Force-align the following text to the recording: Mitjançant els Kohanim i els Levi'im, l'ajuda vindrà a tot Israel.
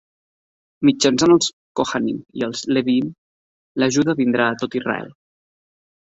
Mitjançant 0.87 1.33
els 1.33 1.49
Kohanim 1.79 2.23
i 2.41 2.45
els 2.47 2.63
Levi'im, 2.77 3.11
l'ajuda 3.83 4.15
vindrà 4.23 4.47
a 4.47 4.57
tot 4.63 4.79
Israel. 4.81 5.13